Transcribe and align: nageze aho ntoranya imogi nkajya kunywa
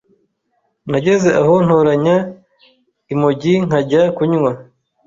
nageze 0.91 1.29
aho 1.41 1.53
ntoranya 1.65 2.17
imogi 3.13 3.53
nkajya 3.65 4.03
kunywa 4.15 4.51